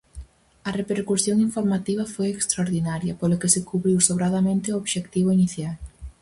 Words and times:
A 0.67 0.69
repercusión 0.79 1.37
infomativa 1.47 2.03
foi 2.13 2.27
extraordinaria, 2.31 3.17
polo 3.21 3.39
que 3.41 3.51
se 3.53 3.61
cubriu 3.69 3.97
sobradamente 4.09 4.67
o 4.71 4.79
obxectivo 4.81 5.29
inicial. 5.37 5.75